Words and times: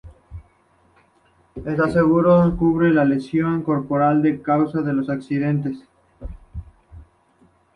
Este 1.63 1.91
seguro 1.91 2.55
cubre 2.57 2.91
la 2.91 3.05
lesión 3.05 3.61
corporal 3.61 4.23
por 4.23 4.41
causa 4.41 4.81
de 4.81 5.13
accidentes. 5.13 5.77